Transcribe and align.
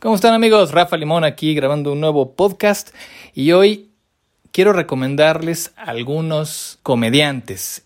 ¿Cómo 0.00 0.14
están 0.14 0.32
amigos? 0.32 0.72
Rafa 0.72 0.96
Limón 0.96 1.24
aquí 1.24 1.54
grabando 1.54 1.92
un 1.92 2.00
nuevo 2.00 2.34
podcast 2.34 2.88
y 3.34 3.52
hoy 3.52 3.90
quiero 4.50 4.72
recomendarles 4.72 5.72
algunos 5.76 6.78
comediantes. 6.82 7.84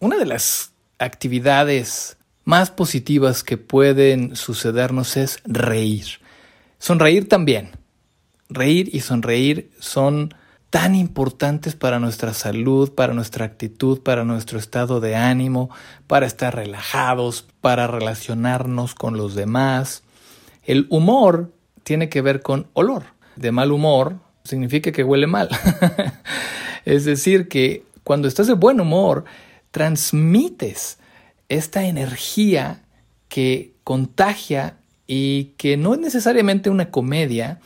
Una 0.00 0.16
de 0.16 0.26
las 0.26 0.72
actividades 0.98 2.16
más 2.42 2.72
positivas 2.72 3.44
que 3.44 3.58
pueden 3.58 4.34
sucedernos 4.34 5.16
es 5.16 5.38
reír. 5.44 6.18
Sonreír 6.80 7.28
también. 7.28 7.70
Reír 8.48 8.90
y 8.92 8.98
sonreír 8.98 9.70
son 9.78 10.34
tan 10.70 10.96
importantes 10.96 11.76
para 11.76 12.00
nuestra 12.00 12.34
salud, 12.34 12.92
para 12.92 13.14
nuestra 13.14 13.44
actitud, 13.44 14.00
para 14.00 14.24
nuestro 14.24 14.58
estado 14.58 14.98
de 14.98 15.14
ánimo, 15.14 15.70
para 16.08 16.26
estar 16.26 16.56
relajados, 16.56 17.46
para 17.60 17.86
relacionarnos 17.86 18.96
con 18.96 19.16
los 19.16 19.36
demás. 19.36 20.02
El 20.66 20.86
humor 20.90 21.52
tiene 21.84 22.08
que 22.08 22.20
ver 22.20 22.42
con 22.42 22.66
olor. 22.74 23.04
De 23.36 23.52
mal 23.52 23.70
humor 23.70 24.18
significa 24.44 24.90
que 24.90 25.04
huele 25.04 25.28
mal. 25.28 25.48
es 26.84 27.04
decir, 27.04 27.48
que 27.48 27.84
cuando 28.02 28.26
estás 28.26 28.48
de 28.48 28.54
buen 28.54 28.80
humor, 28.80 29.24
transmites 29.70 30.98
esta 31.48 31.86
energía 31.86 32.82
que 33.28 33.74
contagia 33.84 34.78
y 35.06 35.54
que 35.56 35.76
no 35.76 35.94
es 35.94 36.00
necesariamente 36.00 36.68
una 36.68 36.90
comedia, 36.90 37.60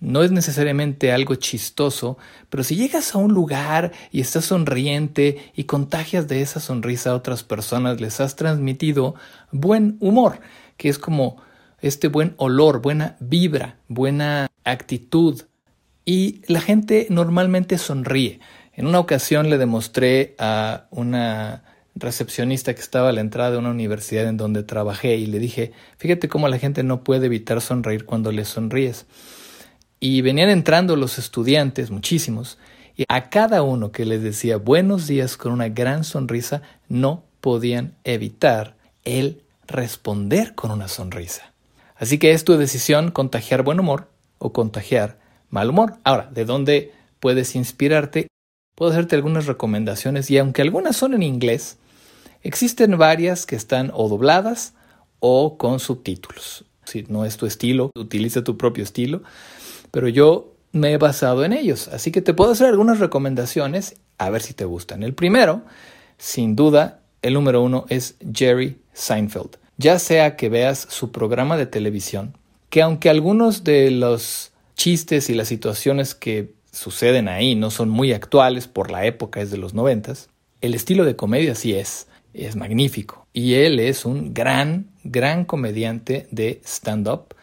no 0.00 0.22
es 0.22 0.30
necesariamente 0.30 1.12
algo 1.12 1.34
chistoso, 1.34 2.16
pero 2.48 2.64
si 2.64 2.76
llegas 2.76 3.14
a 3.14 3.18
un 3.18 3.34
lugar 3.34 3.92
y 4.10 4.22
estás 4.22 4.46
sonriente 4.46 5.52
y 5.54 5.64
contagias 5.64 6.26
de 6.26 6.40
esa 6.40 6.58
sonrisa 6.58 7.10
a 7.10 7.16
otras 7.16 7.44
personas, 7.44 8.00
les 8.00 8.18
has 8.20 8.34
transmitido 8.34 9.14
buen 9.52 9.98
humor, 10.00 10.40
que 10.78 10.88
es 10.88 10.98
como 10.98 11.36
este 11.82 12.08
buen 12.08 12.34
olor, 12.36 12.82
buena 12.82 13.16
vibra, 13.20 13.76
buena 13.88 14.48
actitud. 14.64 15.42
Y 16.04 16.42
la 16.46 16.60
gente 16.60 17.06
normalmente 17.10 17.78
sonríe. 17.78 18.40
En 18.72 18.86
una 18.86 18.98
ocasión 18.98 19.50
le 19.50 19.58
demostré 19.58 20.34
a 20.38 20.86
una 20.90 21.64
recepcionista 21.94 22.74
que 22.74 22.80
estaba 22.80 23.10
a 23.10 23.12
la 23.12 23.20
entrada 23.20 23.52
de 23.52 23.58
una 23.58 23.70
universidad 23.70 24.28
en 24.28 24.36
donde 24.36 24.62
trabajé 24.62 25.16
y 25.16 25.26
le 25.26 25.38
dije, 25.38 25.72
fíjate 25.98 26.28
cómo 26.28 26.48
la 26.48 26.58
gente 26.58 26.82
no 26.82 27.04
puede 27.04 27.26
evitar 27.26 27.60
sonreír 27.60 28.04
cuando 28.06 28.32
le 28.32 28.44
sonríes. 28.44 29.06
Y 29.98 30.22
venían 30.22 30.48
entrando 30.48 30.96
los 30.96 31.18
estudiantes, 31.18 31.90
muchísimos, 31.90 32.58
y 32.96 33.04
a 33.08 33.28
cada 33.28 33.62
uno 33.62 33.92
que 33.92 34.04
les 34.04 34.22
decía 34.22 34.56
buenos 34.56 35.06
días 35.06 35.36
con 35.36 35.52
una 35.52 35.68
gran 35.68 36.04
sonrisa, 36.04 36.62
no 36.88 37.24
podían 37.40 37.94
evitar 38.04 38.76
el 39.04 39.42
responder 39.66 40.54
con 40.54 40.70
una 40.70 40.88
sonrisa. 40.88 41.52
Así 42.00 42.16
que 42.16 42.32
es 42.32 42.44
tu 42.44 42.56
decisión 42.56 43.10
contagiar 43.10 43.62
buen 43.62 43.78
humor 43.78 44.08
o 44.38 44.54
contagiar 44.54 45.18
mal 45.50 45.68
humor. 45.68 45.98
Ahora, 46.02 46.30
¿de 46.32 46.46
dónde 46.46 46.94
puedes 47.20 47.54
inspirarte? 47.54 48.26
Puedo 48.74 48.90
hacerte 48.90 49.16
algunas 49.16 49.44
recomendaciones 49.44 50.30
y 50.30 50.38
aunque 50.38 50.62
algunas 50.62 50.96
son 50.96 51.12
en 51.12 51.22
inglés, 51.22 51.76
existen 52.42 52.96
varias 52.96 53.44
que 53.44 53.54
están 53.54 53.90
o 53.92 54.08
dobladas 54.08 54.72
o 55.18 55.58
con 55.58 55.78
subtítulos. 55.78 56.64
Si 56.86 57.04
no 57.08 57.26
es 57.26 57.36
tu 57.36 57.44
estilo, 57.44 57.90
utiliza 57.94 58.42
tu 58.42 58.56
propio 58.56 58.82
estilo, 58.82 59.22
pero 59.90 60.08
yo 60.08 60.54
me 60.72 60.92
he 60.92 60.96
basado 60.96 61.44
en 61.44 61.52
ellos, 61.52 61.88
así 61.88 62.10
que 62.10 62.22
te 62.22 62.32
puedo 62.32 62.52
hacer 62.52 62.68
algunas 62.68 62.98
recomendaciones 62.98 63.96
a 64.16 64.30
ver 64.30 64.40
si 64.40 64.54
te 64.54 64.64
gustan. 64.64 65.02
El 65.02 65.12
primero, 65.12 65.62
sin 66.16 66.56
duda, 66.56 67.02
el 67.20 67.34
número 67.34 67.62
uno 67.62 67.84
es 67.90 68.16
Jerry 68.32 68.80
Seinfeld 68.94 69.58
ya 69.80 69.98
sea 69.98 70.36
que 70.36 70.50
veas 70.50 70.86
su 70.90 71.10
programa 71.10 71.56
de 71.56 71.64
televisión, 71.64 72.36
que 72.68 72.82
aunque 72.82 73.08
algunos 73.08 73.64
de 73.64 73.90
los 73.90 74.52
chistes 74.74 75.30
y 75.30 75.34
las 75.34 75.48
situaciones 75.48 76.14
que 76.14 76.52
suceden 76.70 77.28
ahí 77.28 77.54
no 77.54 77.70
son 77.70 77.88
muy 77.88 78.12
actuales 78.12 78.68
por 78.68 78.90
la 78.90 79.06
época, 79.06 79.40
es 79.40 79.50
de 79.50 79.56
los 79.56 79.72
noventas, 79.72 80.28
el 80.60 80.74
estilo 80.74 81.06
de 81.06 81.16
comedia 81.16 81.54
sí 81.54 81.72
es, 81.72 82.08
es 82.34 82.56
magnífico. 82.56 83.26
Y 83.32 83.54
él 83.54 83.80
es 83.80 84.04
un 84.04 84.34
gran, 84.34 84.90
gran 85.02 85.46
comediante 85.46 86.28
de 86.30 86.60
stand-up, 86.62 87.34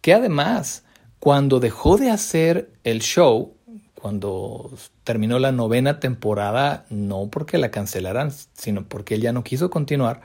que 0.00 0.14
además, 0.14 0.82
cuando 1.20 1.60
dejó 1.60 1.96
de 1.96 2.10
hacer 2.10 2.72
el 2.82 3.02
show, 3.02 3.54
cuando 3.94 4.76
terminó 5.04 5.38
la 5.38 5.52
novena 5.52 6.00
temporada, 6.00 6.86
no 6.90 7.28
porque 7.30 7.56
la 7.56 7.70
cancelaran, 7.70 8.32
sino 8.54 8.84
porque 8.84 9.14
él 9.14 9.22
ya 9.22 9.32
no 9.32 9.44
quiso 9.44 9.70
continuar, 9.70 10.22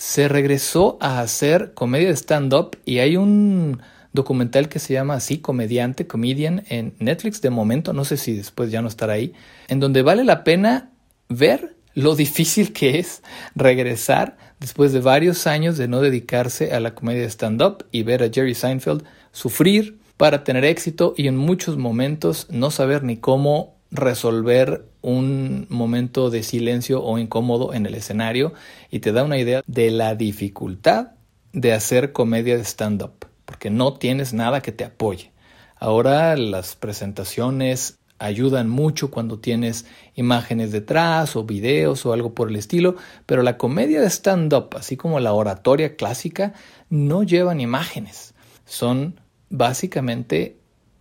se 0.00 0.28
regresó 0.28 0.96
a 1.02 1.20
hacer 1.20 1.74
comedia 1.74 2.08
de 2.08 2.16
stand-up 2.16 2.78
y 2.86 3.00
hay 3.00 3.18
un 3.18 3.82
documental 4.14 4.70
que 4.70 4.78
se 4.78 4.94
llama 4.94 5.12
así, 5.12 5.40
Comediante, 5.40 6.06
Comedian, 6.06 6.64
en 6.70 6.94
Netflix 7.00 7.42
de 7.42 7.50
momento, 7.50 7.92
no 7.92 8.06
sé 8.06 8.16
si 8.16 8.34
después 8.34 8.70
ya 8.70 8.80
no 8.80 8.88
estará 8.88 9.12
ahí, 9.12 9.34
en 9.68 9.78
donde 9.78 10.00
vale 10.00 10.24
la 10.24 10.42
pena 10.42 10.90
ver 11.28 11.76
lo 11.92 12.16
difícil 12.16 12.72
que 12.72 12.98
es 12.98 13.22
regresar 13.54 14.38
después 14.58 14.94
de 14.94 15.00
varios 15.00 15.46
años 15.46 15.76
de 15.76 15.86
no 15.86 16.00
dedicarse 16.00 16.72
a 16.72 16.80
la 16.80 16.94
comedia 16.94 17.20
de 17.20 17.28
stand-up 17.28 17.84
y 17.92 18.02
ver 18.02 18.22
a 18.22 18.30
Jerry 18.32 18.54
Seinfeld 18.54 19.04
sufrir 19.32 19.98
para 20.16 20.44
tener 20.44 20.64
éxito 20.64 21.12
y 21.14 21.28
en 21.28 21.36
muchos 21.36 21.76
momentos 21.76 22.46
no 22.48 22.70
saber 22.70 23.04
ni 23.04 23.18
cómo 23.18 23.76
resolver 23.90 24.86
un 25.02 25.66
momento 25.68 26.30
de 26.30 26.42
silencio 26.42 27.02
o 27.02 27.18
incómodo 27.18 27.74
en 27.74 27.86
el 27.86 27.94
escenario 27.94 28.52
y 28.90 29.00
te 29.00 29.12
da 29.12 29.24
una 29.24 29.38
idea 29.38 29.62
de 29.66 29.90
la 29.90 30.14
dificultad 30.14 31.12
de 31.52 31.72
hacer 31.72 32.12
comedia 32.12 32.56
de 32.56 32.64
stand-up, 32.64 33.26
porque 33.44 33.70
no 33.70 33.94
tienes 33.94 34.32
nada 34.32 34.60
que 34.60 34.72
te 34.72 34.84
apoye. 34.84 35.32
Ahora 35.76 36.36
las 36.36 36.76
presentaciones 36.76 37.98
ayudan 38.18 38.68
mucho 38.68 39.10
cuando 39.10 39.38
tienes 39.38 39.86
imágenes 40.14 40.72
detrás 40.72 41.34
o 41.36 41.44
videos 41.44 42.04
o 42.04 42.12
algo 42.12 42.34
por 42.34 42.50
el 42.50 42.56
estilo, 42.56 42.96
pero 43.26 43.42
la 43.42 43.56
comedia 43.56 44.00
de 44.00 44.10
stand-up, 44.10 44.68
así 44.76 44.96
como 44.96 45.18
la 45.18 45.32
oratoria 45.32 45.96
clásica, 45.96 46.52
no 46.90 47.22
llevan 47.22 47.60
imágenes. 47.60 48.34
Son 48.66 49.18
básicamente 49.48 50.58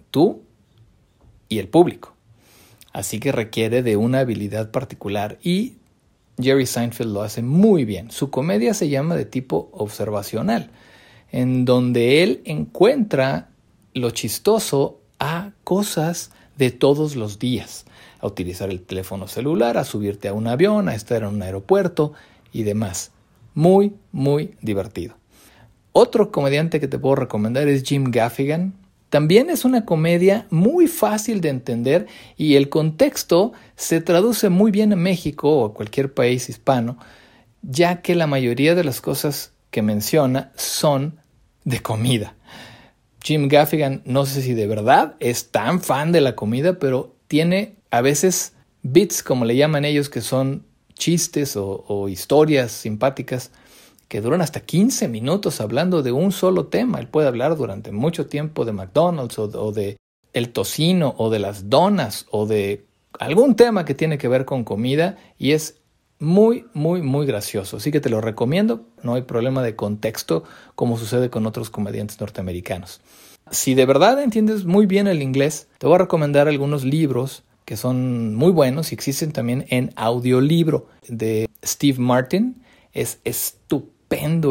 tú 0.10 0.44
y 1.50 1.60
el 1.60 1.68
público 1.68 2.16
así 2.94 3.20
que 3.20 3.32
requiere 3.32 3.84
de 3.84 3.98
una 3.98 4.20
habilidad 4.20 4.72
particular 4.72 5.38
y 5.44 5.76
Jerry 6.42 6.66
Seinfeld 6.66 7.12
lo 7.12 7.22
hace 7.22 7.42
muy 7.42 7.86
bien. 7.86 8.12
Su 8.12 8.30
comedia 8.30 8.74
se 8.74 8.90
llama 8.90 9.16
de 9.16 9.26
tipo 9.26 9.70
observacional, 9.74 10.72
en 11.32 11.66
donde 11.66 12.24
él 12.24 12.42
encuentra 12.46 13.50
lo 13.94 14.12
chistoso 14.12 15.00
a 15.20 15.52
cosas 15.64 16.32
de 16.58 16.72
todos 16.72 17.16
los 17.16 17.40
días, 17.40 17.86
a 18.20 18.28
utilizar 18.28 18.70
el 18.70 18.82
teléfono 18.82 19.28
celular, 19.28 19.78
a 19.78 19.84
subirte 19.84 20.28
a 20.28 20.34
un 20.34 20.48
avión, 20.48 20.90
a 20.90 20.96
estar 20.96 21.24
en 21.24 21.30
un 21.30 21.42
aeropuerto 21.42 22.14
y 22.54 22.64
demás. 22.64 23.12
Muy, 23.54 23.94
muy 24.12 24.56
divertido. 24.62 25.16
Otro 25.92 26.32
comediante 26.32 26.80
que 26.80 26.88
te 26.88 27.00
puedo 27.00 27.16
recomendar 27.16 27.68
es 27.68 27.84
Jim 27.84 28.12
Gaffigan. 28.12 28.74
También 29.10 29.50
es 29.50 29.66
una 29.66 29.86
comedia 29.86 30.46
muy 30.52 30.88
fácil 30.88 31.42
de 31.42 31.50
entender 31.50 32.08
y 32.38 32.56
el 32.56 32.70
contexto 32.70 33.54
se 33.76 34.02
traduce 34.02 34.50
muy 34.50 34.72
bien 34.72 34.92
en 34.92 35.00
México 35.00 35.50
o 35.52 35.66
a 35.66 35.74
cualquier 35.74 36.14
país 36.14 36.48
hispano, 36.48 36.98
ya 37.64 38.02
que 38.02 38.14
la 38.16 38.28
mayoría 38.28 38.76
de 38.76 38.84
las 38.84 39.02
cosas 39.02 39.54
que 39.72 39.82
menciona 39.82 40.52
son 40.56 41.20
de 41.64 41.82
comida. 41.82 42.36
Jim 43.24 43.48
Gaffigan, 43.48 44.02
no 44.06 44.26
sé 44.26 44.42
si 44.44 44.54
de 44.54 44.68
verdad 44.68 45.16
es 45.20 45.50
tan 45.52 45.82
fan 45.82 46.12
de 46.12 46.22
la 46.22 46.36
comida, 46.36 46.78
pero 46.80 47.16
tiene 47.28 47.76
a 47.92 48.02
veces 48.02 48.54
bits, 48.84 49.24
como 49.24 49.44
le 49.44 49.56
llaman 49.56 49.86
ellos, 49.86 50.10
que 50.10 50.22
son 50.22 50.66
chistes 50.94 51.58
o, 51.58 51.84
o 51.88 52.10
historias 52.10 52.72
simpáticas 52.72 53.52
que 54.10 54.22
duran 54.22 54.42
hasta 54.42 54.62
15 54.62 55.08
minutos 55.08 55.62
hablando 55.62 56.02
de 56.02 56.12
un 56.12 56.32
solo 56.32 56.66
tema. 56.66 57.00
Él 57.00 57.08
puede 57.08 57.28
hablar 57.28 57.56
durante 57.56 57.92
mucho 57.92 58.26
tiempo 58.26 58.66
de 58.66 58.74
McDonald's 58.74 59.38
o, 59.38 59.72
de 59.72 59.98
el 60.34 60.50
tocino 60.50 61.14
o 61.18 61.30
de 61.30 61.40
las 61.40 61.70
donas 61.70 62.26
o 62.32 62.48
de 62.48 62.88
algún 63.20 63.56
tema 63.56 63.86
que 63.86 63.94
tiene 63.94 64.18
que 64.18 64.28
ver 64.28 64.46
con 64.46 64.64
comida 64.64 65.18
y 65.38 65.52
es 65.52 65.82
muy, 66.18 66.66
muy, 66.74 67.04
muy 67.04 67.28
gracioso. 67.28 67.78
Así 67.78 67.92
que 67.92 68.02
te 68.02 68.10
lo 68.10 68.20
recomiendo. 68.20 68.88
No 69.04 69.14
hay 69.14 69.22
problema 69.22 69.62
de 69.62 69.76
contexto 69.76 70.44
como 70.74 70.98
sucede 70.98 71.30
con 71.30 71.46
otros 71.46 71.70
comediantes 71.70 72.20
norteamericanos. 72.20 73.02
Si 73.52 73.76
de 73.76 73.86
verdad 73.86 74.22
entiendes 74.22 74.66
muy 74.66 74.88
bien 74.88 75.08
el 75.08 75.22
inglés, 75.22 75.68
te 75.78 75.86
voy 75.86 75.96
a 75.96 76.00
recomendar 76.00 76.48
algunos 76.48 76.84
libros 76.84 77.44
que 77.64 77.78
son 77.78 78.34
muy 78.34 78.52
buenos 78.52 78.92
y 78.92 78.96
existen 78.96 79.32
también 79.32 79.68
en 79.70 79.94
audiolibro 79.96 80.88
de 81.08 81.48
Steve 81.64 82.00
Martin. 82.00 82.64
Es 82.92 83.20
estupendo 83.24 83.99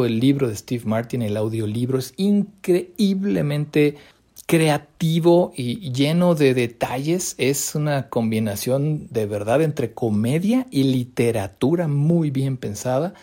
el 0.05 0.19
libro 0.19 0.47
de 0.47 0.55
Steve 0.55 0.83
Martin, 0.85 1.21
el 1.21 1.37
audiolibro, 1.37 1.99
es 1.99 2.13
increíblemente 2.17 3.97
creativo 4.45 5.53
y 5.55 5.91
lleno 5.91 6.33
de 6.33 6.53
detalles. 6.53 7.35
Es 7.37 7.75
una 7.75 8.09
combinación 8.09 9.07
de 9.11 9.25
verdad 9.25 9.61
entre 9.61 9.93
comedia 9.93 10.65
y 10.71 10.83
literatura 10.83 11.87
muy 11.87 12.31
bien 12.31 12.57
pensada. 12.57 13.13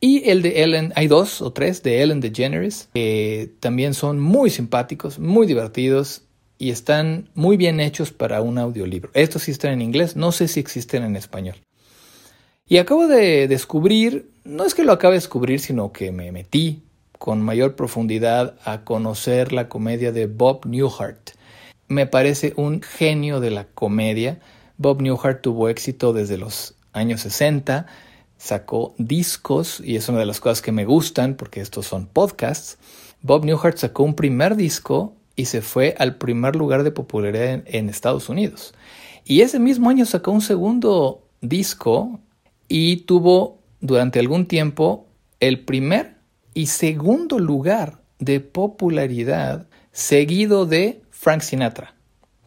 Y 0.00 0.28
el 0.28 0.42
de 0.42 0.62
Ellen, 0.62 0.92
hay 0.96 1.06
dos 1.06 1.40
o 1.40 1.52
tres 1.52 1.82
de 1.82 2.02
Ellen 2.02 2.20
DeGeneres, 2.20 2.88
que 2.92 3.52
también 3.60 3.94
son 3.94 4.20
muy 4.20 4.50
simpáticos, 4.50 5.18
muy 5.18 5.46
divertidos 5.46 6.22
y 6.58 6.70
están 6.70 7.30
muy 7.34 7.56
bien 7.56 7.80
hechos 7.80 8.10
para 8.10 8.42
un 8.42 8.58
audiolibro. 8.58 9.10
Estos 9.14 9.42
sí 9.44 9.50
están 9.50 9.72
en 9.72 9.82
inglés, 9.82 10.16
no 10.16 10.32
sé 10.32 10.48
si 10.48 10.60
existen 10.60 11.04
en 11.04 11.16
español. 11.16 11.56
Y 12.66 12.78
acabo 12.78 13.06
de 13.06 13.46
descubrir, 13.48 14.30
no 14.44 14.64
es 14.64 14.74
que 14.74 14.84
lo 14.84 14.92
acabe 14.92 15.14
de 15.14 15.20
descubrir, 15.20 15.60
sino 15.60 15.92
que 15.92 16.12
me 16.12 16.30
metí 16.32 16.82
con 17.18 17.40
mayor 17.40 17.76
profundidad 17.76 18.56
a 18.64 18.84
conocer 18.84 19.52
la 19.52 19.68
comedia 19.68 20.12
de 20.12 20.26
Bob 20.26 20.66
Newhart. 20.66 21.30
Me 21.88 22.06
parece 22.06 22.52
un 22.56 22.82
genio 22.82 23.40
de 23.40 23.50
la 23.50 23.64
comedia. 23.64 24.40
Bob 24.76 25.00
Newhart 25.00 25.40
tuvo 25.40 25.68
éxito 25.68 26.12
desde 26.12 26.36
los 26.36 26.74
años 26.92 27.22
60, 27.22 27.86
sacó 28.36 28.94
discos 28.98 29.80
y 29.82 29.96
es 29.96 30.08
una 30.08 30.18
de 30.18 30.26
las 30.26 30.40
cosas 30.40 30.60
que 30.60 30.72
me 30.72 30.84
gustan 30.84 31.34
porque 31.34 31.60
estos 31.60 31.86
son 31.86 32.06
podcasts. 32.06 32.78
Bob 33.22 33.44
Newhart 33.44 33.78
sacó 33.78 34.02
un 34.02 34.14
primer 34.14 34.56
disco 34.56 35.14
y 35.36 35.46
se 35.46 35.62
fue 35.62 35.94
al 35.98 36.16
primer 36.16 36.56
lugar 36.56 36.82
de 36.82 36.90
popularidad 36.90 37.62
en, 37.64 37.88
Estados 37.88 38.28
Unidos. 38.28 38.74
Y 39.24 39.40
ese 39.40 39.58
mismo 39.58 39.88
año 39.88 40.04
sacó 40.04 40.30
un 40.30 40.42
segundo 40.42 41.22
disco 41.40 42.20
y 42.68 42.98
tuvo 42.98 43.63
durante 43.84 44.18
algún 44.18 44.46
tiempo 44.46 45.06
el 45.40 45.60
primer 45.60 46.14
y 46.54 46.66
segundo 46.66 47.38
lugar 47.38 48.00
de 48.18 48.40
popularidad 48.40 49.66
seguido 49.92 50.64
de 50.64 51.02
Frank 51.10 51.42
Sinatra, 51.42 51.94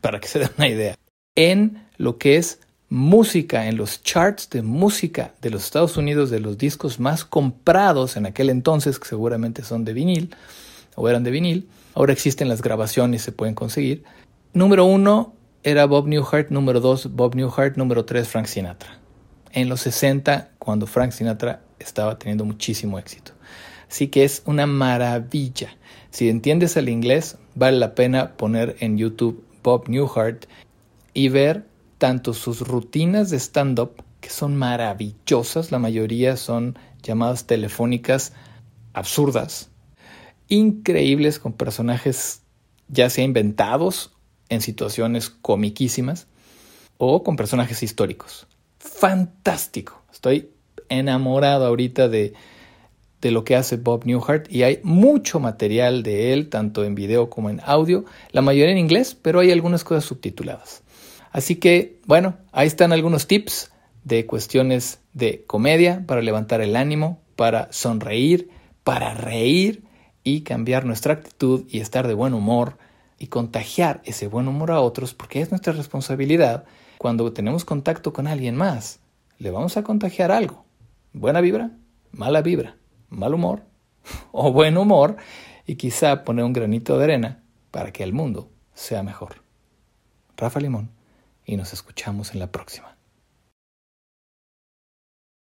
para 0.02 0.20
que 0.20 0.28
se 0.28 0.40
den 0.40 0.50
una 0.58 0.68
idea, 0.68 0.96
en 1.36 1.86
lo 1.98 2.18
que 2.18 2.38
es 2.38 2.60
música, 2.90 3.68
en 3.68 3.78
los 3.78 4.02
charts 4.02 4.50
de 4.50 4.64
música 4.64 5.36
de 5.40 5.52
los 5.52 5.66
Estados 5.66 5.96
Unidos, 5.96 6.32
de 6.32 6.40
los 6.40 6.58
discos 6.58 7.00
más 7.00 7.24
comprados 7.24 8.18
en 8.18 8.26
aquel 8.26 8.50
entonces, 8.50 8.98
que 8.98 9.08
seguramente 9.08 9.64
son 9.64 9.86
de 9.86 9.94
vinil, 9.94 10.36
o 10.96 11.08
eran 11.08 11.24
de 11.24 11.30
vinil, 11.30 11.70
ahora 11.94 12.14
existen 12.14 12.50
las 12.50 12.64
grabaciones, 12.64 13.22
se 13.22 13.32
pueden 13.32 13.54
conseguir. 13.54 14.04
Número 14.54 14.86
uno 14.86 15.36
era 15.62 15.86
Bob 15.86 16.08
Newhart, 16.08 16.50
número 16.50 16.80
dos 16.80 17.14
Bob 17.14 17.36
Newhart, 17.36 17.78
número 17.78 18.06
tres 18.06 18.28
Frank 18.28 18.48
Sinatra. 18.48 19.00
En 19.52 19.70
los 19.70 19.82
60, 19.82 20.52
cuando 20.60 20.88
Frank 20.88 21.12
Sinatra 21.12 21.62
estaba 21.80 22.18
teniendo 22.18 22.46
muchísimo 22.46 23.00
éxito. 23.00 23.34
Así 23.90 24.08
que 24.08 24.24
es 24.24 24.42
una 24.46 24.68
maravilla. 24.68 25.76
Si 26.12 26.30
entiendes 26.30 26.76
el 26.78 26.90
inglés, 26.90 27.38
vale 27.56 27.78
la 27.78 27.96
pena 27.96 28.36
poner 28.36 28.76
en 28.80 28.98
YouTube 28.98 29.44
Bob 29.64 29.88
Newhart 29.88 30.46
y 31.14 31.30
ver 31.30 31.66
tanto 31.98 32.34
sus 32.34 32.68
rutinas 32.68 33.30
de 33.30 33.38
stand-up, 33.38 34.04
que 34.22 34.30
son 34.30 34.56
maravillosas, 34.56 35.72
la 35.72 35.80
mayoría 35.80 36.38
son 36.38 36.78
llamadas 37.02 37.46
telefónicas 37.46 38.34
absurdas, 38.94 39.70
increíbles 40.48 41.40
con 41.40 41.54
personajes 41.54 42.42
ya 42.88 43.10
sea 43.10 43.24
inventados 43.24 44.14
en 44.50 44.62
situaciones 44.62 45.30
comiquísimas 45.30 46.28
o 46.98 47.24
con 47.24 47.36
personajes 47.36 47.84
históricos. 47.84 48.48
Fantástico. 48.88 50.02
Estoy 50.12 50.50
enamorado 50.90 51.66
ahorita 51.66 52.08
de, 52.08 52.34
de 53.22 53.32
lo 53.32 53.44
que 53.44 53.56
hace 53.56 53.78
Bob 53.78 54.06
Newhart 54.06 54.52
y 54.52 54.64
hay 54.64 54.80
mucho 54.84 55.40
material 55.40 56.04
de 56.04 56.34
él, 56.34 56.50
tanto 56.50 56.84
en 56.84 56.96
video 56.96 57.30
como 57.30 57.50
en 57.50 57.62
audio, 57.66 58.06
la 58.32 58.42
mayoría 58.42 58.72
en 58.72 58.78
inglés, 58.78 59.16
pero 59.16 59.40
hay 59.40 59.52
algunas 59.52 59.84
cosas 59.84 60.06
subtituladas. 60.06 60.84
Así 61.32 61.56
que, 61.56 62.00
bueno, 62.06 62.38
ahí 62.52 62.68
están 62.68 62.92
algunos 62.92 63.28
tips 63.28 63.72
de 64.04 64.26
cuestiones 64.26 65.00
de 65.14 65.44
comedia 65.46 66.04
para 66.08 66.22
levantar 66.22 66.62
el 66.62 66.76
ánimo, 66.76 67.20
para 67.36 67.72
sonreír, 67.72 68.50
para 68.84 69.14
reír 69.14 69.84
y 70.24 70.42
cambiar 70.42 70.86
nuestra 70.86 71.14
actitud 71.14 71.66
y 71.70 71.80
estar 71.80 72.08
de 72.08 72.14
buen 72.14 72.34
humor 72.34 72.78
y 73.20 73.28
contagiar 73.28 74.02
ese 74.06 74.28
buen 74.28 74.48
humor 74.48 74.72
a 74.72 74.80
otros 74.80 75.14
porque 75.14 75.42
es 75.42 75.52
nuestra 75.52 75.74
responsabilidad 75.74 76.66
cuando 76.98 77.32
tenemos 77.34 77.66
contacto 77.66 78.14
con 78.14 78.28
alguien 78.28 78.56
más. 78.56 79.00
Le 79.38 79.52
vamos 79.52 79.78
a 79.78 79.84
contagiar 79.84 80.32
algo. 80.32 80.66
Buena 81.14 81.42
vibra, 81.42 81.72
mala 82.12 82.42
vibra 82.42 82.76
mal 83.10 83.34
humor 83.34 83.64
o 84.32 84.52
buen 84.52 84.78
humor 84.78 85.18
y 85.66 85.76
quizá 85.76 86.24
poner 86.24 86.46
un 86.46 86.54
granito 86.54 86.98
de 86.98 87.04
arena 87.06 87.44
para 87.72 87.92
que 87.92 88.04
el 88.04 88.14
mundo 88.14 88.50
sea 88.74 89.04
mejor. 89.04 89.42
Rafa 90.38 90.60
Limón 90.60 90.92
y 91.46 91.58
nos 91.58 91.74
escuchamos 91.74 92.34
en 92.34 92.40
la 92.40 92.52
próxima. 92.52 92.97